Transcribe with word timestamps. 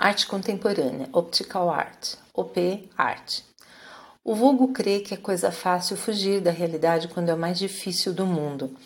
Arte 0.00 0.28
contemporânea, 0.28 1.08
optical 1.12 1.68
art, 1.68 2.14
OP 2.32 2.88
art. 2.96 3.40
O 4.22 4.32
vulgo 4.32 4.68
crê 4.68 5.00
que 5.00 5.12
é 5.12 5.16
coisa 5.16 5.50
fácil 5.50 5.96
fugir 5.96 6.40
da 6.40 6.52
realidade 6.52 7.08
quando 7.08 7.30
é 7.30 7.34
o 7.34 7.36
mais 7.36 7.58
difícil 7.58 8.14
do 8.14 8.24
mundo. 8.24 8.76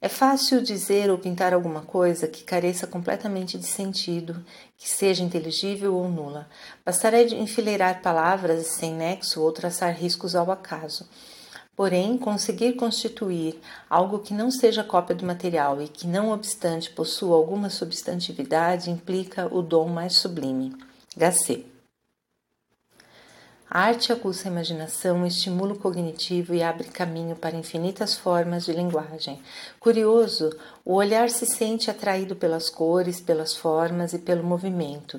É 0.00 0.08
fácil 0.08 0.60
dizer 0.60 1.08
ou 1.12 1.16
pintar 1.16 1.54
alguma 1.54 1.82
coisa 1.82 2.26
que 2.26 2.42
careça 2.42 2.88
completamente 2.88 3.56
de 3.56 3.66
sentido, 3.66 4.44
que 4.76 4.90
seja 4.90 5.22
inteligível 5.22 5.94
ou 5.94 6.08
nula. 6.08 6.48
Bastará 6.84 7.22
enfileirar 7.22 8.02
palavras 8.02 8.66
sem 8.66 8.92
nexo 8.94 9.40
ou 9.40 9.52
traçar 9.52 9.94
riscos 9.94 10.34
ao 10.34 10.50
acaso. 10.50 11.08
Porém, 11.74 12.18
conseguir 12.18 12.74
constituir 12.74 13.58
algo 13.88 14.18
que 14.18 14.34
não 14.34 14.50
seja 14.50 14.84
cópia 14.84 15.16
do 15.16 15.24
material 15.24 15.80
e 15.80 15.88
que, 15.88 16.06
não 16.06 16.30
obstante, 16.30 16.90
possua 16.90 17.34
alguma 17.34 17.70
substantividade 17.70 18.90
implica 18.90 19.48
o 19.52 19.62
dom 19.62 19.88
mais 19.88 20.16
sublime. 20.16 20.76
Gacet. 21.16 21.66
A 23.74 23.84
arte 23.84 24.12
aguça 24.12 24.46
a 24.46 24.52
imaginação, 24.52 25.26
estimula 25.26 25.72
o 25.72 25.78
cognitivo 25.78 26.54
e 26.54 26.62
abre 26.62 26.88
caminho 26.88 27.34
para 27.34 27.56
infinitas 27.56 28.14
formas 28.14 28.66
de 28.66 28.72
linguagem. 28.74 29.40
Curioso, 29.80 30.54
o 30.84 30.92
olhar 30.92 31.30
se 31.30 31.46
sente 31.46 31.90
atraído 31.90 32.36
pelas 32.36 32.68
cores, 32.68 33.18
pelas 33.18 33.56
formas 33.56 34.12
e 34.12 34.18
pelo 34.18 34.44
movimento, 34.44 35.18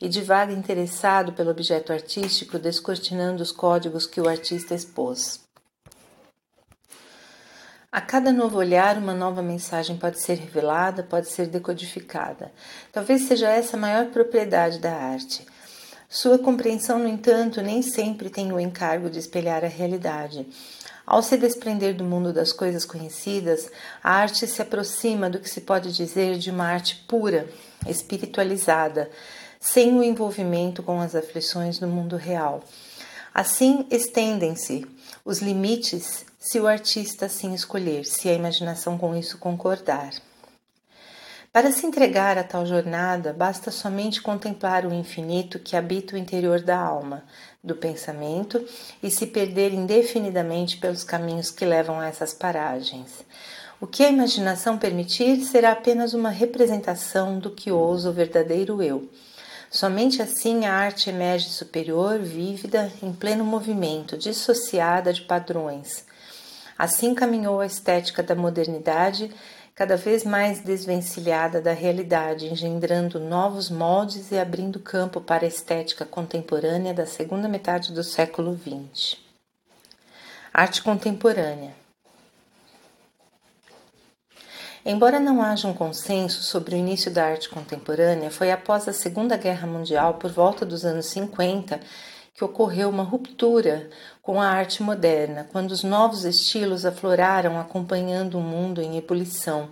e 0.00 0.08
divaga 0.08 0.50
interessado 0.50 1.34
pelo 1.34 1.50
objeto 1.50 1.92
artístico, 1.92 2.58
descortinando 2.58 3.42
os 3.42 3.52
códigos 3.52 4.06
que 4.06 4.18
o 4.18 4.26
artista 4.26 4.74
expôs. 4.74 5.49
A 7.92 8.00
cada 8.00 8.32
novo 8.32 8.58
olhar, 8.58 8.96
uma 8.98 9.14
nova 9.14 9.42
mensagem 9.42 9.96
pode 9.96 10.20
ser 10.20 10.34
revelada, 10.34 11.02
pode 11.02 11.28
ser 11.28 11.46
decodificada. 11.46 12.52
Talvez 12.92 13.22
seja 13.22 13.48
essa 13.48 13.76
a 13.76 13.80
maior 13.80 14.06
propriedade 14.06 14.78
da 14.78 14.92
arte 14.92 15.44
sua 16.12 16.40
compreensão, 16.40 16.98
no 16.98 17.06
entanto, 17.06 17.62
nem 17.62 17.82
sempre 17.82 18.28
tem 18.28 18.52
o 18.52 18.58
encargo 18.58 19.08
de 19.08 19.20
espelhar 19.20 19.64
a 19.64 19.68
realidade. 19.68 20.44
Ao 21.06 21.22
se 21.22 21.36
desprender 21.36 21.94
do 21.94 22.02
mundo 22.02 22.32
das 22.32 22.52
coisas 22.52 22.84
conhecidas, 22.84 23.70
a 24.02 24.14
arte 24.14 24.44
se 24.44 24.60
aproxima 24.60 25.30
do 25.30 25.38
que 25.38 25.48
se 25.48 25.60
pode 25.60 25.92
dizer 25.92 26.36
de 26.36 26.50
uma 26.50 26.66
arte 26.66 27.04
pura, 27.06 27.48
espiritualizada, 27.86 29.08
sem 29.60 29.96
o 29.96 30.02
envolvimento 30.02 30.82
com 30.82 31.00
as 31.00 31.14
aflições 31.14 31.78
do 31.78 31.86
mundo 31.86 32.16
real. 32.16 32.64
Assim, 33.32 33.86
estendem-se 33.88 34.84
os 35.24 35.38
limites 35.38 36.26
se 36.42 36.58
o 36.58 36.66
artista 36.66 37.26
assim 37.26 37.52
escolher, 37.52 38.06
se 38.06 38.26
a 38.26 38.32
imaginação 38.32 38.96
com 38.96 39.14
isso 39.14 39.36
concordar. 39.36 40.10
Para 41.52 41.70
se 41.70 41.84
entregar 41.84 42.38
a 42.38 42.42
tal 42.42 42.64
jornada, 42.64 43.34
basta 43.34 43.70
somente 43.70 44.22
contemplar 44.22 44.86
o 44.86 44.94
infinito 44.94 45.58
que 45.58 45.76
habita 45.76 46.14
o 46.14 46.18
interior 46.18 46.62
da 46.62 46.78
alma, 46.78 47.24
do 47.62 47.74
pensamento 47.74 48.64
e 49.02 49.10
se 49.10 49.26
perder 49.26 49.74
indefinidamente 49.74 50.78
pelos 50.78 51.04
caminhos 51.04 51.50
que 51.50 51.66
levam 51.66 52.00
a 52.00 52.06
essas 52.06 52.32
paragens. 52.32 53.22
O 53.78 53.86
que 53.86 54.02
a 54.02 54.08
imaginação 54.08 54.78
permitir 54.78 55.44
será 55.44 55.72
apenas 55.72 56.14
uma 56.14 56.30
representação 56.30 57.38
do 57.38 57.50
que 57.50 57.70
ousa 57.70 58.08
o 58.08 58.14
verdadeiro 58.14 58.82
eu. 58.82 59.10
Somente 59.70 60.22
assim 60.22 60.64
a 60.64 60.72
arte 60.72 61.10
emerge 61.10 61.50
superior, 61.50 62.18
vívida, 62.18 62.90
em 63.02 63.12
pleno 63.12 63.44
movimento, 63.44 64.16
dissociada 64.16 65.12
de 65.12 65.20
padrões. 65.22 66.08
Assim 66.80 67.14
caminhou 67.14 67.60
a 67.60 67.66
estética 67.66 68.22
da 68.22 68.34
modernidade 68.34 69.30
cada 69.74 69.98
vez 69.98 70.24
mais 70.24 70.60
desvencilhada 70.60 71.60
da 71.60 71.74
realidade, 71.74 72.46
engendrando 72.46 73.20
novos 73.20 73.68
moldes 73.68 74.30
e 74.30 74.38
abrindo 74.38 74.80
campo 74.80 75.20
para 75.20 75.44
a 75.44 75.46
estética 75.46 76.06
contemporânea 76.06 76.94
da 76.94 77.04
segunda 77.04 77.46
metade 77.50 77.92
do 77.92 78.02
século 78.02 78.58
XX. 78.58 79.18
Arte 80.54 80.82
contemporânea. 80.82 81.74
Embora 84.82 85.20
não 85.20 85.42
haja 85.42 85.68
um 85.68 85.74
consenso 85.74 86.42
sobre 86.42 86.74
o 86.74 86.78
início 86.78 87.10
da 87.10 87.26
arte 87.26 87.50
contemporânea, 87.50 88.30
foi 88.30 88.50
após 88.50 88.88
a 88.88 88.94
Segunda 88.94 89.36
Guerra 89.36 89.66
Mundial, 89.66 90.14
por 90.14 90.32
volta 90.32 90.64
dos 90.64 90.86
anos 90.86 91.04
50, 91.10 91.78
que 92.40 92.44
ocorreu 92.44 92.88
uma 92.88 93.02
ruptura 93.02 93.90
com 94.22 94.40
a 94.40 94.48
arte 94.48 94.82
moderna, 94.82 95.46
quando 95.52 95.72
os 95.72 95.84
novos 95.84 96.24
estilos 96.24 96.86
afloraram 96.86 97.60
acompanhando 97.60 98.38
o 98.38 98.40
mundo 98.40 98.80
em 98.80 98.96
ebulição, 98.96 99.68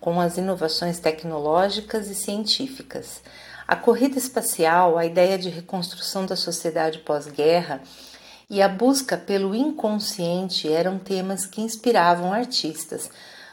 com 0.00 0.18
as 0.18 0.38
inovações 0.38 0.98
tecnológicas 0.98 2.08
e 2.08 2.14
científicas. 2.14 3.20
A 3.66 3.76
corrida 3.76 4.16
espacial, 4.16 4.96
a 4.96 5.04
ideia 5.04 5.36
de 5.36 5.50
reconstrução 5.50 6.24
da 6.24 6.34
sociedade 6.34 7.00
pós-guerra 7.00 7.82
e 8.48 8.62
a 8.62 8.70
busca 8.70 9.18
pelo 9.18 9.54
inconsciente 9.54 10.66
eram 10.72 10.98
temas 10.98 11.44
que 11.44 11.60
inspiravam 11.60 12.32
artistas. 12.32 13.10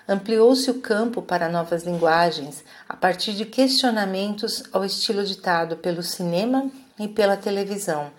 Ampliou-se 0.08 0.72
o 0.72 0.80
campo 0.80 1.22
para 1.22 1.50
novas 1.50 1.84
linguagens 1.84 2.64
a 2.88 2.96
partir 2.96 3.34
de 3.34 3.44
questionamentos 3.44 4.64
ao 4.72 4.86
estilo 4.86 5.26
ditado 5.26 5.76
pelo 5.76 6.02
cinema 6.02 6.72
e 6.98 7.06
pela 7.10 7.36
televisão 7.36 8.14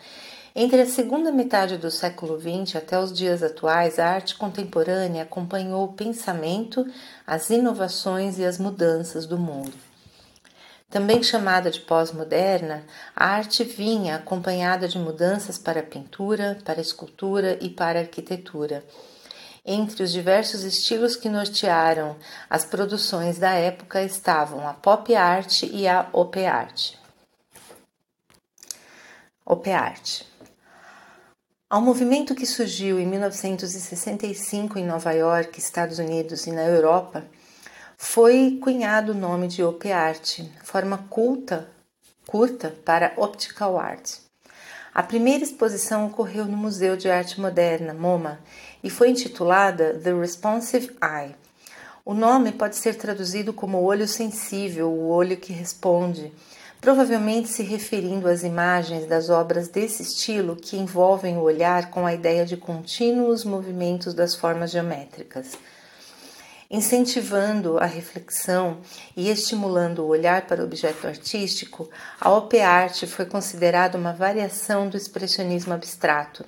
entre 0.59 0.81
a 0.81 0.87
segunda 0.87 1.31
metade 1.31 1.77
do 1.77 1.91
século 1.91 2.41
XX 2.41 2.77
até 2.77 2.99
os 2.99 3.12
dias 3.12 3.43
atuais, 3.43 3.99
a 3.99 4.06
arte 4.06 4.34
contemporânea 4.37 5.25
acompanhou 5.25 5.84
o 5.84 5.93
pensamento, 5.93 6.83
as 7.27 7.50
inovações 7.50 8.39
e 8.39 8.44
as 8.44 8.59
mudanças 8.59 9.27
do 9.27 9.39
mundo. 9.39 9.75
Também 10.89 11.22
chamada 11.22 11.71
de 11.71 11.81
pós-moderna, 11.81 12.87
a 13.15 13.27
arte 13.27 13.65
vinha 13.65 14.17
acompanhada 14.17 14.89
de 14.89 14.99
mudanças 14.99 15.59
para 15.59 15.81
a 15.81 15.83
pintura, 15.83 16.56
para 16.65 16.78
a 16.78 16.81
escultura 16.81 17.59
e 17.61 17.69
para 17.69 17.99
a 17.99 18.03
arquitetura. 18.03 18.83
Entre 19.62 20.03
os 20.03 20.11
diversos 20.11 20.65
estilos 20.65 21.17
que 21.17 21.28
nortearam 21.28 22.17
as 22.49 22.65
produções 22.65 23.38
da 23.38 23.50
época 23.50 24.03
estavam 24.03 24.67
a 24.67 24.73
pop 24.73 25.15
art 25.15 25.65
e 25.65 25.87
a 25.87 26.09
op 26.15 26.43
art. 26.47 26.94
Op 29.44 29.71
art 29.71 30.23
ao 31.69 31.81
movimento 31.81 32.32
que 32.32 32.47
surgiu 32.47 33.00
em 33.00 33.06
1965 33.06 34.78
em 34.78 34.87
Nova 34.87 35.10
York, 35.12 35.59
Estados 35.59 35.99
Unidos 35.99 36.47
e 36.47 36.53
na 36.53 36.62
Europa, 36.62 37.25
foi 37.97 38.59
cunhado 38.62 39.10
o 39.10 39.16
nome 39.16 39.49
de 39.49 39.65
Op 39.65 39.91
Art, 39.91 40.43
forma 40.62 40.99
culta, 41.10 41.69
curta 42.25 42.72
para 42.84 43.15
Optical 43.16 43.81
Art. 43.81 44.19
A 44.94 45.03
primeira 45.03 45.43
exposição 45.43 46.06
ocorreu 46.06 46.44
no 46.44 46.56
Museu 46.56 46.97
de 46.97 47.10
Arte 47.10 47.41
Moderna, 47.41 47.93
MoMA, 47.93 48.38
e 48.82 48.88
foi 48.88 49.10
intitulada 49.10 49.99
The 49.99 50.15
Responsive 50.15 50.97
Eye. 51.03 51.34
O 52.05 52.15
nome 52.15 52.53
pode 52.53 52.76
ser 52.76 52.94
traduzido 52.94 53.53
como 53.53 53.82
olho 53.82 54.06
sensível, 54.06 54.88
o 54.88 55.09
olho 55.09 55.37
que 55.37 55.53
responde, 55.53 56.32
provavelmente 56.86 57.48
se 57.48 57.64
referindo 57.64 58.28
às 58.28 58.44
imagens 58.44 59.06
das 59.06 59.28
obras 59.28 59.66
desse 59.66 60.02
estilo 60.02 60.54
que 60.54 60.76
envolvem 60.76 61.36
o 61.36 61.41
olhar 61.41 61.91
com 61.91 62.06
a 62.06 62.14
ideia 62.14 62.47
de 62.47 62.56
contínuos 62.56 63.42
movimentos 63.42 64.14
das 64.14 64.36
formas 64.36 64.70
geométricas. 64.70 65.58
Incentivando 66.70 67.76
a 67.76 67.86
reflexão 67.86 68.78
e 69.16 69.28
estimulando 69.28 70.04
o 70.04 70.06
olhar 70.06 70.46
para 70.46 70.62
o 70.62 70.64
objeto 70.64 71.08
artístico, 71.08 71.91
a 72.20 72.30
op 72.30 72.56
art 72.60 73.04
foi 73.06 73.26
considerada 73.26 73.98
uma 73.98 74.12
variação 74.12 74.88
do 74.88 74.96
expressionismo 74.96 75.75
abstrato, 75.75 76.44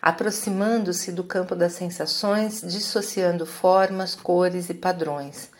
aproximando-se 0.00 1.12
do 1.12 1.22
campo 1.22 1.54
das 1.54 1.74
sensações, 1.74 2.62
dissociando 2.62 3.44
formas, 3.44 4.14
cores 4.14 4.70
e 4.70 4.74
padrões. 4.74 5.50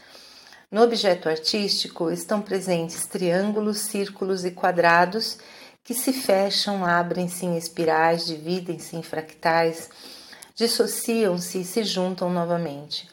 No 0.70 0.82
objeto 0.82 1.30
artístico 1.30 2.10
estão 2.10 2.42
presentes 2.42 3.06
triângulos, 3.06 3.78
círculos 3.78 4.44
e 4.44 4.50
quadrados 4.50 5.38
que 5.82 5.94
se 5.94 6.12
fecham, 6.12 6.84
abrem-se 6.84 7.47
em 7.47 7.56
espirais, 7.56 8.26
dividem-se 8.26 8.94
em 8.94 9.03
fractais, 9.03 9.88
dissociam-se 10.54 11.62
e 11.62 11.65
se 11.65 11.82
juntam 11.84 12.28
novamente. 12.28 13.09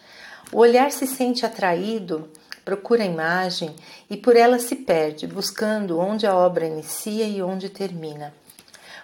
O 0.52 0.58
olhar 0.58 0.92
se 0.92 1.08
sente 1.08 1.46
atraído, 1.46 2.30
procura 2.66 3.04
a 3.04 3.08
imagem 3.08 3.74
e 4.10 4.18
por 4.18 4.36
ela 4.36 4.60
se 4.60 4.76
perde, 4.76 5.26
buscando 5.26 5.98
onde 5.98 6.28
a 6.28 6.36
obra 6.36 6.66
inicia 6.66 7.26
e 7.26 7.42
onde 7.42 7.70
termina. 7.70 8.34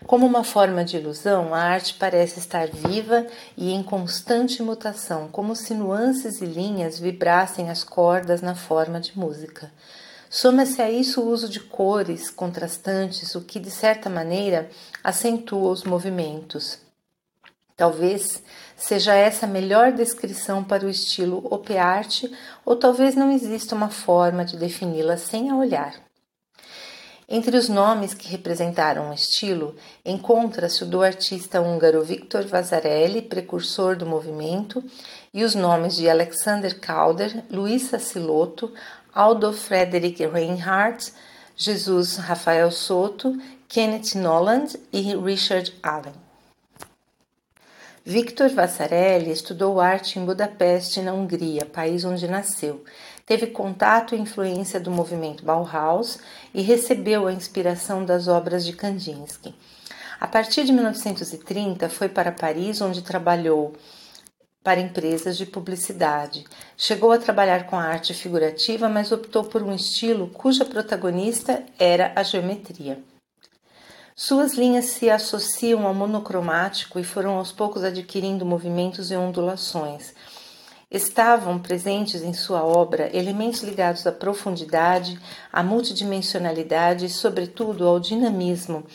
Como 0.07 0.25
uma 0.25 0.44
forma 0.44 0.83
de 0.83 0.98
ilusão, 0.98 1.53
a 1.53 1.59
arte 1.59 1.94
parece 1.94 2.39
estar 2.39 2.68
viva 2.68 3.25
e 3.56 3.71
em 3.71 3.83
constante 3.83 4.62
mutação, 4.62 5.27
como 5.27 5.56
se 5.56 5.74
nuances 5.74 6.42
e 6.42 6.45
linhas 6.45 7.00
vibrassem 7.00 7.69
as 7.69 7.83
cordas 7.83 8.42
na 8.42 8.56
forma 8.56 9.00
de 9.00 9.18
música. 9.18 9.71
Soma-se 10.30 10.81
a 10.81 10.89
isso 10.89 11.21
o 11.21 11.30
uso 11.30 11.48
de 11.48 11.59
cores 11.59 12.31
contrastantes, 12.31 13.36
o 13.36 13.42
que, 13.42 13.59
de 13.59 13.69
certa 13.69 14.09
maneira, 14.09 14.69
acentua 15.03 15.71
os 15.71 15.83
movimentos. 15.83 16.80
Talvez 17.77 18.42
seja 18.75 19.13
essa 19.13 19.45
a 19.45 19.50
melhor 19.50 19.92
descrição 19.92 20.63
para 20.63 20.86
o 20.86 20.89
estilo 20.89 21.45
op 21.51 21.77
art, 21.77 22.24
ou 22.65 22.75
talvez 22.75 23.15
não 23.15 23.31
exista 23.31 23.75
uma 23.75 23.89
forma 23.89 24.44
de 24.44 24.57
defini-la 24.57 25.18
sem 25.18 25.50
a 25.50 25.56
olhar. 25.56 26.11
Entre 27.33 27.56
os 27.56 27.69
nomes 27.69 28.13
que 28.13 28.28
representaram 28.28 29.10
o 29.10 29.13
estilo, 29.13 29.74
encontra-se 30.04 30.83
o 30.83 30.86
do 30.86 31.01
artista 31.01 31.62
húngaro 31.62 32.04
Victor 32.04 32.44
Vasarely, 32.44 33.22
precursor 33.22 33.95
do 33.95 34.06
movimento, 34.06 34.83
e 35.33 35.42
os 35.45 35.56
nomes 35.56 35.95
de 35.95 36.10
Alexander 36.10 36.78
Calder, 36.78 37.45
Luís 37.50 37.83
Sassilotto, 37.83 38.74
Aldo 39.13 39.54
Frederick 39.54 40.28
Reinhardt, 40.28 41.13
Jesus 41.56 42.18
Rafael 42.18 42.69
Soto, 42.69 43.33
Kenneth 43.69 44.13
Noland 44.13 44.78
e 44.92 45.16
Richard 45.16 45.74
Allen. 45.81 46.13
Victor 48.04 48.50
Vasarely 48.50 49.31
estudou 49.31 49.80
arte 49.80 50.19
em 50.19 50.25
Budapeste, 50.25 51.01
na 51.01 51.13
Hungria, 51.13 51.66
país 51.66 52.04
onde 52.04 52.28
nasceu. 52.28 52.83
Teve 53.31 53.48
contato 53.48 54.13
e 54.13 54.19
influência 54.19 54.78
do 54.78 54.92
movimento 54.92 55.45
Bauhaus 55.45 56.19
e 56.54 56.62
recebeu 56.62 57.28
a 57.28 57.31
inspiração 57.31 58.04
das 58.04 58.28
obras 58.28 58.66
de 58.66 58.74
Kandinsky. 58.74 59.56
A 60.19 60.28
partir 60.28 60.66
de 60.66 60.74
1930, 60.74 61.88
foi 61.88 62.10
para 62.10 62.33
Paris, 62.33 62.81
onde 62.81 63.01
trabalhou 63.01 63.72
para 64.62 64.81
empresas 64.81 65.38
de 65.38 65.45
publicidade. 65.45 66.44
Chegou 66.75 67.13
a 67.13 67.18
trabalhar 67.18 67.68
com 67.68 67.78
a 67.78 67.86
arte 67.86 68.13
figurativa, 68.13 68.89
mas 68.89 69.13
optou 69.13 69.45
por 69.45 69.63
um 69.63 69.74
estilo 69.74 70.28
cuja 70.28 70.66
protagonista 70.66 71.63
era 71.80 72.12
a 72.18 72.24
geometria. 72.24 73.01
Suas 74.13 74.56
linhas 74.56 74.88
se 74.88 75.10
associam 75.10 75.88
ao 75.88 75.94
monocromático 75.94 77.00
e 77.00 77.04
foram 77.06 77.38
aos 77.38 77.54
poucos 77.54 77.86
adquirindo 77.86 78.45
movimentos 78.45 79.10
e 79.10 79.16
ondulações. 79.16 80.13
Estavam 80.92 81.58
presentes 81.58 82.22
em 82.22 82.34
sua 82.34 82.66
obra 82.66 83.10
elementos 83.16 83.64
ligados 83.64 84.06
à 84.06 84.12
profundidade, 84.12 85.18
à 85.50 85.64
multidimensionalidade 85.64 87.06
e, 87.06 87.10
sobretudo, 87.10 87.88
ao 87.88 87.98
dinamismo, 87.98 88.86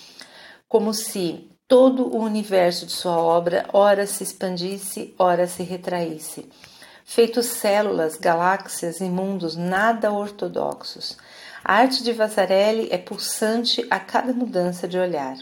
como 0.68 0.92
se 0.92 1.50
todo 1.66 2.14
o 2.14 2.22
universo 2.22 2.84
de 2.84 2.92
sua 2.92 3.16
obra 3.16 3.66
ora 3.72 4.06
se 4.06 4.22
expandisse, 4.22 5.14
ora 5.18 5.46
se 5.46 5.62
retraísse, 5.62 6.50
feitos 7.02 7.46
células, 7.46 8.16
galáxias 8.16 9.00
e 9.00 9.04
mundos 9.04 9.56
nada 9.56 10.12
ortodoxos. 10.12 11.16
A 11.64 11.76
arte 11.76 12.04
de 12.04 12.12
Vasarely 12.12 12.88
é 12.90 12.98
pulsante 12.98 13.86
a 13.88 13.98
cada 13.98 14.34
mudança 14.34 14.86
de 14.86 14.98
olhar. 14.98 15.38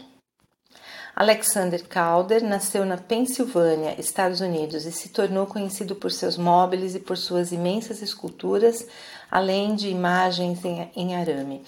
Alexander 1.15 1.81
Calder 1.87 2.43
nasceu 2.43 2.85
na 2.85 2.97
Pensilvânia, 2.97 3.95
Estados 3.97 4.41
Unidos, 4.41 4.85
e 4.85 4.91
se 4.91 5.07
tornou 5.07 5.47
conhecido 5.47 5.95
por 5.95 6.11
seus 6.11 6.37
móveis 6.37 6.93
e 6.93 6.99
por 6.99 7.15
suas 7.15 7.53
imensas 7.53 8.01
esculturas, 8.01 8.85
além 9.31 9.75
de 9.75 9.87
imagens 9.87 10.59
em, 10.93 11.15
arame. 11.15 11.63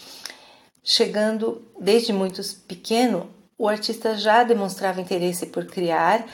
Chegando 0.83 1.65
desde 1.79 2.11
muito 2.11 2.41
pequeno, 2.67 3.29
o 3.57 3.69
artista 3.69 4.17
já 4.17 4.44
demonstrava 4.44 4.99
interesse 4.99 5.45
por 5.45 5.65
criar, 5.65 6.25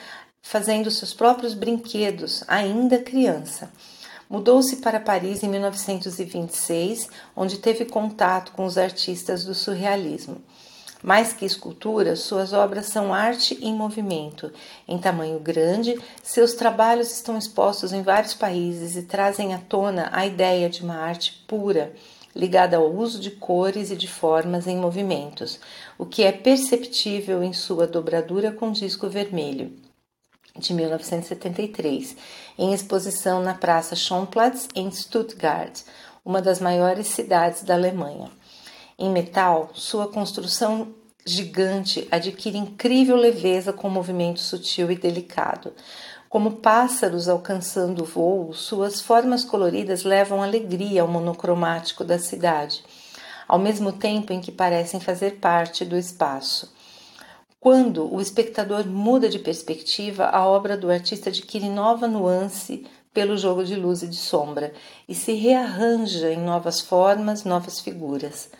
fazendo 0.42 0.90
seus 0.90 1.14
próprios 1.14 1.54
brinquedos, 1.54 2.42
ainda 2.48 2.98
criança. 2.98 3.70
Mudou-se 4.28 4.78
para 4.78 4.98
Paris 4.98 5.44
em 5.44 5.48
1926, 5.48 7.08
onde 7.36 7.58
teve 7.58 7.84
contato 7.84 8.50
com 8.52 8.64
os 8.64 8.76
artistas 8.76 9.44
do 9.44 9.54
surrealismo. 9.54 10.42
Mais 11.04 11.34
que 11.34 11.44
escultura, 11.44 12.16
suas 12.16 12.54
obras 12.54 12.86
são 12.86 13.12
arte 13.12 13.58
em 13.60 13.74
movimento. 13.74 14.50
Em 14.88 14.96
tamanho 14.96 15.38
grande, 15.38 16.00
seus 16.22 16.54
trabalhos 16.54 17.12
estão 17.12 17.36
expostos 17.36 17.92
em 17.92 18.00
vários 18.00 18.32
países 18.32 18.96
e 18.96 19.02
trazem 19.02 19.52
à 19.52 19.58
tona 19.58 20.08
a 20.12 20.24
ideia 20.24 20.70
de 20.70 20.82
uma 20.82 20.96
arte 20.96 21.44
pura, 21.46 21.92
ligada 22.34 22.78
ao 22.78 22.90
uso 22.90 23.20
de 23.20 23.30
cores 23.30 23.90
e 23.90 23.96
de 23.96 24.08
formas 24.08 24.66
em 24.66 24.78
movimentos, 24.78 25.60
o 25.98 26.06
que 26.06 26.22
é 26.22 26.32
perceptível 26.32 27.44
em 27.44 27.52
sua 27.52 27.86
dobradura 27.86 28.50
com 28.50 28.72
disco 28.72 29.06
vermelho 29.06 29.76
de 30.56 30.72
1973, 30.72 32.16
em 32.56 32.72
exposição 32.72 33.42
na 33.42 33.52
Praça 33.52 33.94
Schaumplatz 33.94 34.68
em 34.74 34.90
Stuttgart, 34.90 35.82
uma 36.24 36.40
das 36.40 36.60
maiores 36.60 37.08
cidades 37.08 37.62
da 37.62 37.74
Alemanha. 37.74 38.30
Em 38.98 39.10
metal, 39.10 39.70
sua 39.74 40.06
construção 40.06 40.94
gigante 41.26 42.06
adquire 42.10 42.56
incrível 42.56 43.16
leveza 43.16 43.72
com 43.72 43.88
movimento 43.88 44.40
sutil 44.40 44.90
e 44.90 44.96
delicado. 44.96 45.72
Como 46.28 46.56
pássaros 46.56 47.28
alcançando 47.28 48.02
o 48.02 48.04
voo, 48.04 48.52
suas 48.52 49.00
formas 49.00 49.44
coloridas 49.44 50.04
levam 50.04 50.42
alegria 50.42 51.02
ao 51.02 51.08
monocromático 51.08 52.04
da 52.04 52.18
cidade, 52.18 52.84
ao 53.48 53.58
mesmo 53.58 53.92
tempo 53.92 54.32
em 54.32 54.40
que 54.40 54.52
parecem 54.52 55.00
fazer 55.00 55.38
parte 55.38 55.84
do 55.84 55.96
espaço. 55.96 56.72
Quando 57.58 58.12
o 58.12 58.20
espectador 58.20 58.86
muda 58.86 59.28
de 59.28 59.38
perspectiva, 59.38 60.26
a 60.26 60.46
obra 60.46 60.76
do 60.76 60.90
artista 60.90 61.30
adquire 61.30 61.68
nova 61.68 62.06
nuance 62.06 62.86
pelo 63.12 63.38
jogo 63.38 63.64
de 63.64 63.74
luz 63.74 64.02
e 64.02 64.08
de 64.08 64.16
sombra 64.16 64.72
e 65.08 65.14
se 65.14 65.32
rearranja 65.32 66.30
em 66.30 66.38
novas 66.38 66.80
formas, 66.80 67.44
novas 67.44 67.80
figuras. 67.80 68.50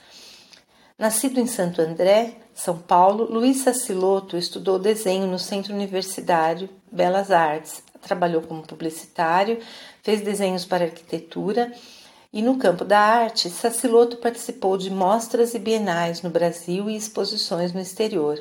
Nascido 0.96 1.40
em 1.40 1.46
Santo 1.46 1.82
André, 1.82 2.36
São 2.54 2.78
Paulo, 2.78 3.24
Luiz 3.24 3.56
Saciloto 3.58 4.36
estudou 4.36 4.78
desenho 4.78 5.26
no 5.26 5.40
Centro 5.40 5.74
Universitário 5.74 6.70
Belas 6.90 7.32
Artes, 7.32 7.82
trabalhou 8.00 8.40
como 8.42 8.62
publicitário, 8.62 9.58
fez 10.04 10.20
desenhos 10.20 10.64
para 10.64 10.84
arquitetura 10.84 11.72
e 12.32 12.40
no 12.40 12.58
campo 12.58 12.84
da 12.84 13.00
arte, 13.00 13.50
Saciloto 13.50 14.18
participou 14.18 14.78
de 14.78 14.88
mostras 14.88 15.52
e 15.52 15.58
bienais 15.58 16.22
no 16.22 16.30
Brasil 16.30 16.88
e 16.88 16.96
exposições 16.96 17.72
no 17.72 17.80
exterior, 17.80 18.40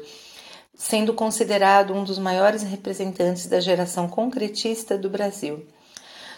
sendo 0.75 1.11
considerado 1.11 1.91
um 1.91 2.03
dos 2.03 2.19
maiores 2.19 2.61
representantes 2.61 3.47
da 3.47 3.59
geração 3.59 4.07
concretista 4.07 4.95
do 4.95 5.09
Brasil. 5.09 5.65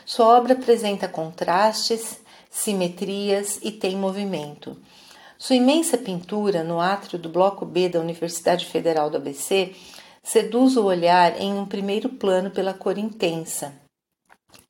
Sua 0.06 0.38
obra 0.38 0.54
apresenta 0.54 1.10
contrastes, 1.10 2.20
simetrias 2.50 3.60
e 3.62 3.70
tem 3.70 3.98
movimento. 3.98 4.78
Sua 5.38 5.58
imensa 5.58 5.98
pintura 5.98 6.64
no 6.64 6.80
átrio 6.80 7.20
do 7.20 7.28
Bloco 7.28 7.66
B 7.66 7.90
da 7.90 8.00
Universidade 8.00 8.66
Federal 8.66 9.10
do 9.10 9.18
ABC 9.18 9.76
seduz 10.24 10.78
o 10.78 10.86
olhar 10.86 11.40
em 11.40 11.54
um 11.54 11.66
primeiro 11.66 12.10
plano 12.10 12.50
pela 12.50 12.74
cor 12.74 12.98
intensa. 12.98 13.74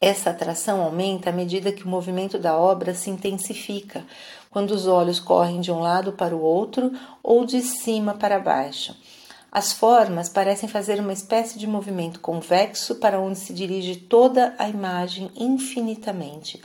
Essa 0.01 0.31
atração 0.31 0.81
aumenta 0.81 1.29
à 1.29 1.33
medida 1.33 1.71
que 1.71 1.85
o 1.85 1.87
movimento 1.87 2.37
da 2.37 2.57
obra 2.57 2.93
se 2.93 3.09
intensifica, 3.09 4.03
quando 4.49 4.71
os 4.71 4.87
olhos 4.87 5.19
correm 5.19 5.61
de 5.61 5.71
um 5.71 5.79
lado 5.79 6.13
para 6.13 6.35
o 6.35 6.41
outro 6.41 6.91
ou 7.23 7.45
de 7.45 7.61
cima 7.61 8.15
para 8.15 8.39
baixo. 8.39 8.95
As 9.51 9.71
formas 9.71 10.27
parecem 10.27 10.67
fazer 10.67 10.99
uma 10.99 11.13
espécie 11.13 11.57
de 11.57 11.67
movimento 11.67 12.19
convexo 12.19 12.95
para 12.95 13.21
onde 13.21 13.39
se 13.39 13.53
dirige 13.53 13.95
toda 13.95 14.53
a 14.57 14.67
imagem 14.67 15.31
infinitamente. 15.35 16.61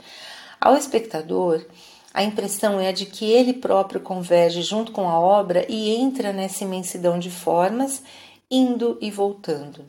Ao 0.59 0.75
espectador, 0.75 1.65
a 2.13 2.23
impressão 2.23 2.79
é 2.79 2.89
a 2.89 2.91
de 2.91 3.05
que 3.05 3.25
ele 3.25 3.53
próprio 3.53 4.01
converge 4.01 4.61
junto 4.61 4.91
com 4.91 5.07
a 5.07 5.19
obra 5.19 5.65
e 5.69 5.95
entra 5.95 6.33
nessa 6.33 6.63
imensidão 6.63 7.17
de 7.17 7.31
formas, 7.31 8.03
indo 8.49 8.97
e 8.99 9.09
voltando. 9.09 9.85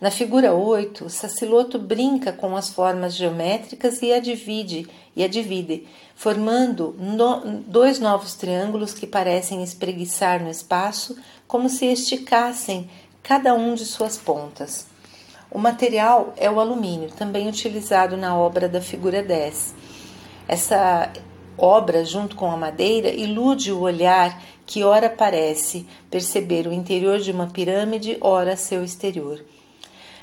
Na 0.00 0.10
figura 0.10 0.52
8, 0.52 1.08
Saciloto 1.08 1.78
brinca 1.78 2.32
com 2.32 2.56
as 2.56 2.70
formas 2.70 3.14
geométricas 3.14 4.02
e 4.02 4.12
a 4.12 4.18
divide, 4.18 4.88
e 5.14 5.22
a 5.22 5.28
divide 5.28 5.86
formando 6.14 6.94
no, 6.98 7.62
dois 7.66 7.98
novos 7.98 8.34
triângulos 8.34 8.92
que 8.92 9.06
parecem 9.06 9.62
espreguiçar 9.62 10.42
no 10.42 10.50
espaço, 10.50 11.16
como 11.46 11.68
se 11.68 11.86
esticassem 11.86 12.90
cada 13.22 13.54
um 13.54 13.74
de 13.74 13.84
suas 13.84 14.16
pontas. 14.16 14.86
O 15.50 15.58
material 15.58 16.34
é 16.36 16.50
o 16.50 16.58
alumínio, 16.58 17.10
também 17.12 17.48
utilizado 17.48 18.16
na 18.16 18.36
obra 18.36 18.68
da 18.68 18.80
figura 18.80 19.22
10. 19.22 19.74
Essa 20.48 21.10
obra, 21.56 22.04
junto 22.04 22.36
com 22.36 22.50
a 22.50 22.56
madeira, 22.56 23.08
ilude 23.08 23.72
o 23.72 23.80
olhar 23.80 24.42
que 24.66 24.82
ora 24.82 25.10
parece 25.10 25.86
perceber 26.10 26.66
o 26.66 26.72
interior 26.72 27.18
de 27.18 27.30
uma 27.30 27.48
pirâmide, 27.48 28.16
ora 28.20 28.56
seu 28.56 28.82
exterior. 28.82 29.44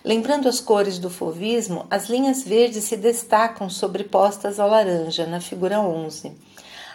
Lembrando 0.04 0.50
as 0.50 0.60
cores 0.60 0.98
do 0.98 1.10
fovismo, 1.10 1.86
as 1.90 2.10
linhas 2.10 2.44
verdes 2.44 2.86
se 2.86 2.98
destacam 2.98 3.70
sobrepostas 3.70 4.60
ao 4.60 4.68
laranja, 4.68 5.28
na 5.28 5.40
figura 5.40 5.80
11. 5.80 6.32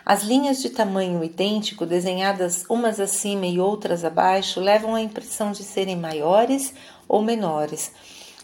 As 0.05 0.23
linhas 0.23 0.61
de 0.61 0.71
tamanho 0.71 1.23
idêntico, 1.23 1.87
desenhadas 1.87 2.65
umas 2.69 2.99
acima 2.99 3.47
e 3.47 3.61
outras 3.61 4.05
abaixo, 4.05 4.61
levam 4.61 4.95
a 4.95 5.01
impressão 5.01 5.53
de 5.53 5.63
serem 5.63 5.97
maiores 5.97 6.75
ou 7.09 7.23
menores 7.23 7.93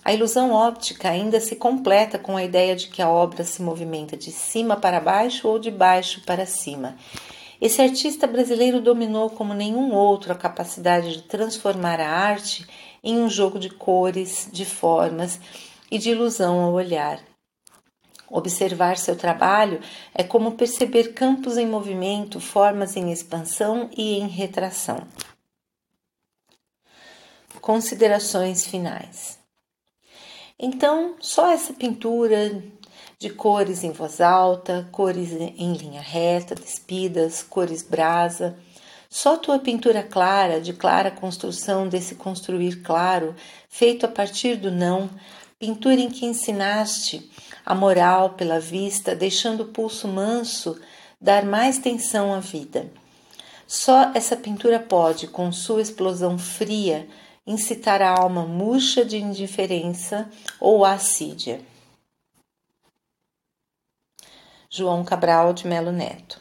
a 0.04 0.12
ilusão 0.12 0.50
óptica 0.50 1.10
ainda 1.10 1.40
se 1.40 1.54
completa 1.54 2.18
com 2.18 2.36
a 2.36 2.42
ideia 2.42 2.74
de 2.74 2.88
que 2.88 3.00
a 3.00 3.08
obra 3.08 3.44
se 3.44 3.62
movimenta 3.62 4.16
de 4.16 4.32
cima 4.32 4.76
para 4.76 5.00
baixo 5.00 5.46
ou 5.46 5.60
de 5.60 5.70
baixo 5.70 6.22
para 6.26 6.44
cima. 6.44 6.96
Esse 7.60 7.80
artista 7.80 8.26
brasileiro 8.26 8.80
dominou 8.80 9.30
como 9.30 9.54
nenhum 9.54 9.94
outro 9.94 10.32
a 10.32 10.36
capacidade 10.36 11.12
de 11.12 11.22
transformar 11.22 12.00
a 12.00 12.08
arte 12.08 12.66
em 13.04 13.18
um 13.18 13.30
jogo 13.30 13.60
de 13.60 13.70
cores, 13.70 14.48
de 14.52 14.64
formas 14.64 15.38
e 15.88 15.96
de 15.98 16.10
ilusão 16.10 16.58
ao 16.58 16.72
olhar. 16.72 17.20
Observar 18.28 18.96
seu 18.96 19.14
trabalho 19.14 19.80
é 20.12 20.24
como 20.24 20.52
perceber 20.52 21.12
campos 21.12 21.56
em 21.56 21.66
movimento, 21.66 22.40
formas 22.40 22.96
em 22.96 23.12
expansão 23.12 23.88
e 23.96 24.18
em 24.18 24.26
retração. 24.26 25.06
Considerações 27.60 28.66
finais. 28.66 29.41
Então, 30.58 31.16
só 31.20 31.50
essa 31.50 31.72
pintura 31.72 32.62
de 33.18 33.30
cores 33.30 33.84
em 33.84 33.92
voz 33.92 34.20
alta, 34.20 34.88
cores 34.90 35.32
em 35.32 35.72
linha 35.74 36.00
reta, 36.00 36.54
despidas, 36.54 37.42
cores 37.42 37.82
brasa, 37.82 38.56
só 39.08 39.36
tua 39.36 39.58
pintura 39.58 40.02
clara, 40.02 40.60
de 40.60 40.72
clara 40.72 41.10
construção 41.10 41.86
desse 41.86 42.14
construir 42.14 42.82
claro, 42.82 43.34
feito 43.68 44.06
a 44.06 44.08
partir 44.08 44.56
do 44.56 44.70
não, 44.70 45.10
pintura 45.58 46.00
em 46.00 46.08
que 46.08 46.24
ensinaste 46.24 47.30
a 47.64 47.74
moral 47.74 48.30
pela 48.30 48.58
vista, 48.58 49.14
deixando 49.14 49.64
o 49.64 49.68
pulso 49.68 50.08
manso 50.08 50.80
dar 51.20 51.44
mais 51.44 51.78
tensão 51.78 52.32
à 52.32 52.40
vida. 52.40 52.90
Só 53.66 54.10
essa 54.14 54.36
pintura 54.36 54.80
pode, 54.80 55.28
com 55.28 55.52
sua 55.52 55.80
explosão 55.80 56.36
fria, 56.36 57.06
incitar 57.46 58.00
a 58.00 58.10
alma 58.10 58.46
murcha 58.46 59.04
de 59.04 59.18
indiferença 59.18 60.30
ou 60.60 60.84
assídia. 60.84 61.60
João 64.70 65.04
Cabral 65.04 65.52
de 65.52 65.66
Melo 65.66 65.92
Neto 65.92 66.40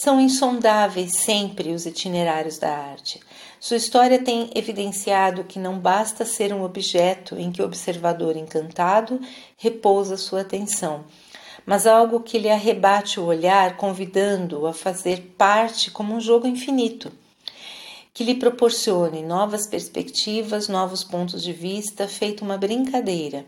são 0.00 0.18
insondáveis 0.18 1.16
sempre 1.16 1.72
os 1.72 1.84
itinerários 1.84 2.56
da 2.56 2.74
arte. 2.74 3.20
Sua 3.60 3.76
história 3.76 4.18
tem 4.18 4.50
evidenciado 4.54 5.44
que 5.44 5.58
não 5.58 5.78
basta 5.78 6.24
ser 6.24 6.54
um 6.54 6.62
objeto 6.62 7.36
em 7.38 7.52
que 7.52 7.60
o 7.60 7.66
observador 7.66 8.34
encantado 8.34 9.20
repousa 9.58 10.16
sua 10.16 10.40
atenção, 10.40 11.04
mas 11.66 11.86
algo 11.86 12.20
que 12.20 12.38
lhe 12.38 12.48
arrebate 12.48 13.20
o 13.20 13.26
olhar, 13.26 13.76
convidando-o 13.76 14.66
a 14.66 14.72
fazer 14.72 15.34
parte 15.36 15.90
como 15.90 16.14
um 16.14 16.20
jogo 16.20 16.46
infinito, 16.46 17.12
que 18.12 18.24
lhe 18.24 18.34
proporcione 18.34 19.22
novas 19.22 19.66
perspectivas, 19.66 20.68
novos 20.68 21.04
pontos 21.04 21.42
de 21.42 21.52
vista, 21.52 22.08
feito 22.08 22.44
uma 22.44 22.58
brincadeira 22.58 23.46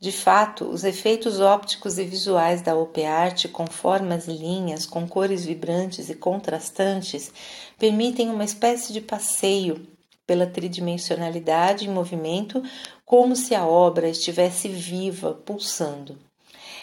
de 0.00 0.12
fato, 0.12 0.64
os 0.64 0.84
efeitos 0.84 1.40
ópticos 1.40 1.98
e 1.98 2.04
visuais 2.04 2.62
da 2.62 2.76
OP-Art, 2.76 3.48
com 3.48 3.66
formas 3.66 4.28
e 4.28 4.32
linhas, 4.32 4.86
com 4.86 5.08
cores 5.08 5.44
vibrantes 5.44 6.08
e 6.08 6.14
contrastantes, 6.14 7.32
permitem 7.76 8.30
uma 8.30 8.44
espécie 8.44 8.92
de 8.92 9.00
passeio 9.00 9.88
pela 10.24 10.46
tridimensionalidade 10.46 11.86
em 11.86 11.92
movimento, 11.92 12.62
como 13.04 13.34
se 13.34 13.56
a 13.56 13.66
obra 13.66 14.08
estivesse 14.08 14.68
viva, 14.68 15.34
pulsando. 15.34 16.16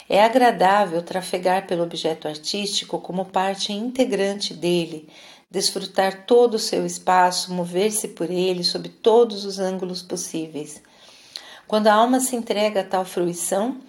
É 0.10 0.22
agradável 0.22 1.01
trafegar 1.01 1.67
pelo 1.67 1.84
objeto 1.84 2.27
artístico 2.27 3.00
como 3.00 3.24
parte 3.24 3.72
integrante 3.72 4.53
dele, 4.53 5.07
desfrutar 5.50 6.25
todo 6.25 6.56
o 6.56 6.60
seu 6.60 6.86
espaço, 6.86 7.54
mover-se 7.54 8.10
por 8.10 8.30
ele 8.30 8.64
sob 8.64 8.90
todos 8.90 9.46
os 9.46 9.60
ângulos 9.60 10.02
possíveis. 10.02 10.82
Quando 11.68 11.88
a 11.88 11.94
alma 11.94 12.20
se 12.20 12.36
entrega 12.36 12.82
a 12.82 12.84
tal 12.84 13.06
fruição, 13.06 13.80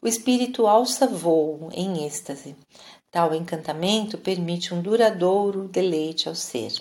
o 0.00 0.08
espírito 0.08 0.66
alça 0.66 1.06
voo 1.06 1.70
em 1.72 2.06
êxtase. 2.06 2.56
Tal 3.10 3.34
encantamento 3.34 4.16
permite 4.18 4.72
um 4.72 4.80
duradouro 4.80 5.66
deleite 5.68 6.28
ao 6.28 6.34
ser. 6.34 6.72